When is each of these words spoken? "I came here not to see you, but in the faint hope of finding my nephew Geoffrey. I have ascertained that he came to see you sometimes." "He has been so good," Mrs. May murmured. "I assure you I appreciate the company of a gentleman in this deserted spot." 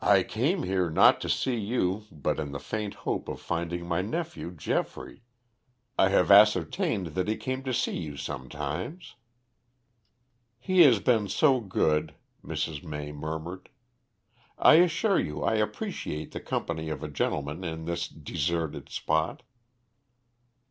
"I 0.00 0.22
came 0.22 0.62
here 0.62 0.88
not 0.88 1.20
to 1.20 1.28
see 1.28 1.58
you, 1.58 2.06
but 2.10 2.40
in 2.40 2.52
the 2.52 2.58
faint 2.58 2.94
hope 3.04 3.28
of 3.28 3.42
finding 3.42 3.86
my 3.86 4.00
nephew 4.00 4.50
Geoffrey. 4.52 5.22
I 5.98 6.08
have 6.08 6.30
ascertained 6.30 7.08
that 7.08 7.28
he 7.28 7.36
came 7.36 7.62
to 7.64 7.74
see 7.74 7.94
you 7.98 8.16
sometimes." 8.16 9.16
"He 10.58 10.80
has 10.84 10.98
been 10.98 11.28
so 11.28 11.60
good," 11.60 12.14
Mrs. 12.42 12.82
May 12.82 13.12
murmured. 13.12 13.68
"I 14.58 14.76
assure 14.76 15.20
you 15.20 15.42
I 15.42 15.56
appreciate 15.56 16.32
the 16.32 16.40
company 16.40 16.88
of 16.88 17.02
a 17.02 17.08
gentleman 17.08 17.64
in 17.64 17.84
this 17.84 18.08
deserted 18.08 18.88
spot." 18.88 19.42